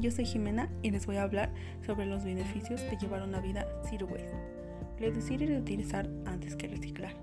yo 0.00 0.10
soy 0.10 0.24
Jimena 0.24 0.70
y 0.82 0.90
les 0.90 1.04
voy 1.04 1.16
a 1.16 1.24
hablar 1.24 1.50
sobre 1.84 2.06
los 2.06 2.24
beneficios 2.24 2.80
de 2.80 2.96
llevar 2.96 3.22
una 3.22 3.38
vida 3.38 3.66
zero 3.84 4.06
waste. 4.06 4.32
Reducir 4.98 5.42
y 5.42 5.46
reutilizar 5.46 6.08
antes 6.24 6.56
que 6.56 6.68
reciclar. 6.68 7.14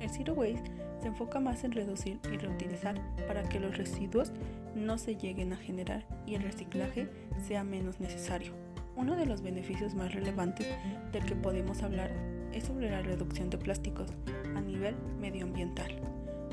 El 0.00 0.10
zero 0.10 0.34
waste 0.34 0.68
se 1.00 1.06
enfoca 1.06 1.38
más 1.38 1.62
en 1.62 1.70
reducir 1.70 2.18
y 2.32 2.38
reutilizar 2.38 3.00
para 3.28 3.48
que 3.48 3.60
los 3.60 3.76
residuos 3.78 4.32
no 4.74 4.98
se 4.98 5.14
lleguen 5.14 5.52
a 5.52 5.56
generar 5.56 6.04
y 6.26 6.34
el 6.34 6.42
reciclaje 6.42 7.08
sea 7.46 7.62
menos 7.62 8.00
necesario. 8.00 8.52
Uno 8.96 9.14
de 9.14 9.26
los 9.26 9.42
beneficios 9.42 9.94
más 9.94 10.12
relevantes 10.12 10.66
del 11.12 11.24
que 11.24 11.36
podemos 11.36 11.84
hablar 11.84 12.10
es 12.52 12.64
sobre 12.64 12.90
la 12.90 13.02
reducción 13.02 13.48
de 13.48 13.58
plásticos 13.58 14.10
a 14.56 14.60
nivel 14.60 14.96
medioambiental, 15.20 16.00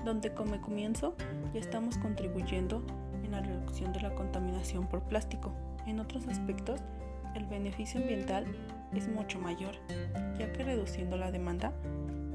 donde 0.05 0.31
como 0.31 0.61
comienzo 0.61 1.15
ya 1.55 1.59
estamos 1.59 1.97
contribuyendo 1.97 2.85
en 3.12 3.12
la 3.33 3.41
reducción 3.41 3.91
de 3.93 4.01
la 4.01 4.13
contaminación 4.13 4.87
por 4.87 5.01
plástico. 5.01 5.51
En 5.87 5.99
otros 5.99 6.27
aspectos, 6.27 6.79
el 7.35 7.45
beneficio 7.45 7.99
ambiental 7.99 8.45
es 8.93 9.09
mucho 9.09 9.39
mayor, 9.39 9.75
ya 10.37 10.51
que 10.53 10.63
reduciendo 10.63 11.17
la 11.17 11.31
demanda 11.31 11.73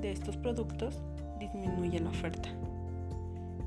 de 0.01 0.11
estos 0.11 0.37
productos 0.37 1.01
disminuye 1.39 2.01
la 2.01 2.11
oferta. 2.11 2.49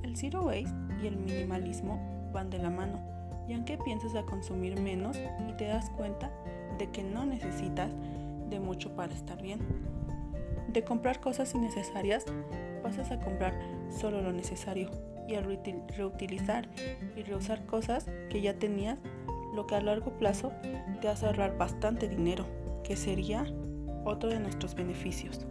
El 0.03 0.17
zero 0.17 0.44
waste 0.44 0.73
y 1.02 1.08
el 1.08 1.17
minimalismo 1.17 2.30
van 2.34 2.49
de 2.49 2.58
la 2.58 2.70
mano, 2.70 2.99
ya 3.48 3.63
que 3.63 3.77
piensas 3.77 4.13
a 4.16 4.23
consumir 4.23 4.80
menos 4.80 5.17
y 5.50 5.53
te 5.53 5.67
das 5.67 5.89
cuenta 5.91 6.30
de 6.77 6.89
que 6.89 7.02
no 7.02 7.25
necesitas 7.25 7.91
de 8.50 8.59
mucho 8.59 8.94
para 8.95 9.13
estar 9.13 9.41
bien. 9.41 9.59
De 10.67 10.84
comprar 10.84 11.22
cosas 11.22 11.55
innecesarias, 11.55 12.25
pasas 12.84 13.09
a 13.11 13.20
comprar 13.20 13.53
solo 13.89 14.22
lo 14.22 14.34
necesario 14.34 14.89
y 15.27 15.35
al 15.35 15.59
reutilizar 15.98 16.67
y 17.16 17.23
reusar 17.23 17.66
cosas 17.66 18.05
que 18.30 18.41
ya 18.41 18.53
tenías, 18.55 18.98
lo 19.53 19.67
que 19.67 19.75
a 19.75 19.81
largo 19.81 20.17
plazo 20.17 20.52
te 21.02 21.08
hace 21.08 21.25
ahorrar 21.25 21.58
bastante 21.58 22.08
dinero, 22.08 22.45
que 22.83 22.95
sería 22.95 23.45
otro 24.05 24.30
de 24.30 24.39
nuestros 24.39 24.75
beneficios. 24.75 25.45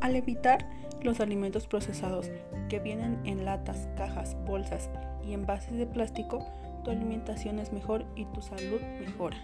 Al 0.00 0.14
evitar 0.16 0.68
los 1.02 1.20
alimentos 1.20 1.66
procesados 1.66 2.30
que 2.68 2.80
vienen 2.80 3.18
en 3.24 3.44
latas, 3.44 3.88
cajas, 3.96 4.36
bolsas 4.46 4.90
y 5.26 5.32
envases 5.32 5.76
de 5.76 5.86
plástico, 5.86 6.46
tu 6.84 6.90
alimentación 6.90 7.58
es 7.58 7.72
mejor 7.72 8.04
y 8.14 8.26
tu 8.26 8.42
salud 8.42 8.80
mejora. 9.00 9.36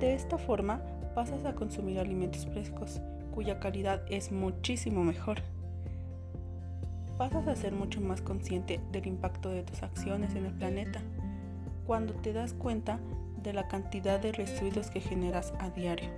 De 0.00 0.14
esta 0.14 0.38
forma 0.38 0.80
pasas 1.14 1.44
a 1.44 1.54
consumir 1.54 1.98
alimentos 1.98 2.46
frescos, 2.46 3.00
cuya 3.34 3.58
calidad 3.58 4.02
es 4.08 4.30
muchísimo 4.30 5.02
mejor. 5.02 5.42
Pasas 7.18 7.48
a 7.48 7.56
ser 7.56 7.72
mucho 7.72 8.00
más 8.00 8.22
consciente 8.22 8.80
del 8.92 9.08
impacto 9.08 9.50
de 9.50 9.64
tus 9.64 9.82
acciones 9.82 10.36
en 10.36 10.46
el 10.46 10.52
planeta 10.52 11.02
cuando 11.84 12.14
te 12.14 12.32
das 12.32 12.54
cuenta 12.54 13.00
de 13.42 13.52
la 13.52 13.66
cantidad 13.66 14.20
de 14.20 14.30
residuos 14.30 14.88
que 14.88 15.00
generas 15.00 15.52
a 15.58 15.70
diario. 15.70 16.10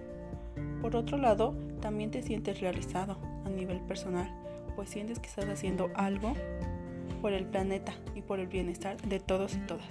Por 0.82 0.96
otro 0.96 1.16
lado, 1.16 1.54
también 1.80 2.10
te 2.10 2.22
sientes 2.22 2.60
realizado 2.60 3.16
a 3.46 3.48
nivel 3.48 3.80
personal, 3.80 4.30
pues 4.76 4.90
sientes 4.90 5.18
que 5.18 5.28
estás 5.28 5.48
haciendo 5.48 5.88
algo 5.94 6.34
por 7.22 7.32
el 7.32 7.46
planeta 7.46 7.94
y 8.14 8.20
por 8.20 8.38
el 8.38 8.48
bienestar 8.48 9.00
de 9.00 9.20
todos 9.20 9.54
y 9.54 9.60
todas. 9.60 9.88